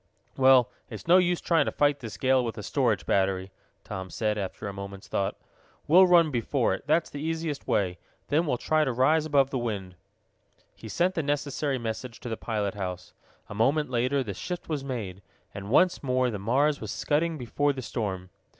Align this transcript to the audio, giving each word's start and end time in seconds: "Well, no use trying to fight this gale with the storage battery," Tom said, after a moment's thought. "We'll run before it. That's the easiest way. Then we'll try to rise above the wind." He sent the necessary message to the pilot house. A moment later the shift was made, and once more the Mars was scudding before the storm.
"Well, 0.35 0.71
no 1.07 1.19
use 1.19 1.41
trying 1.41 1.65
to 1.65 1.71
fight 1.71 1.99
this 1.99 2.17
gale 2.17 2.43
with 2.43 2.55
the 2.55 2.63
storage 2.63 3.05
battery," 3.05 3.51
Tom 3.83 4.09
said, 4.09 4.35
after 4.35 4.67
a 4.67 4.73
moment's 4.73 5.07
thought. 5.07 5.39
"We'll 5.87 6.07
run 6.07 6.31
before 6.31 6.73
it. 6.73 6.87
That's 6.87 7.11
the 7.11 7.21
easiest 7.21 7.67
way. 7.67 7.99
Then 8.29 8.47
we'll 8.47 8.57
try 8.57 8.83
to 8.83 8.91
rise 8.93 9.27
above 9.27 9.51
the 9.51 9.59
wind." 9.59 9.93
He 10.75 10.89
sent 10.89 11.13
the 11.13 11.21
necessary 11.21 11.77
message 11.77 12.19
to 12.21 12.29
the 12.29 12.35
pilot 12.35 12.73
house. 12.73 13.13
A 13.47 13.53
moment 13.53 13.91
later 13.91 14.23
the 14.23 14.33
shift 14.33 14.67
was 14.67 14.83
made, 14.83 15.21
and 15.53 15.69
once 15.69 16.01
more 16.01 16.31
the 16.31 16.39
Mars 16.39 16.81
was 16.81 16.89
scudding 16.89 17.37
before 17.37 17.71
the 17.71 17.83
storm. 17.83 18.31